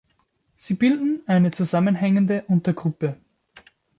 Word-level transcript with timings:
Sie 0.55 0.73
bilden 0.73 1.21
eine 1.27 1.51
zusammenhängende 1.51 2.43
Untergruppe. 2.47 3.17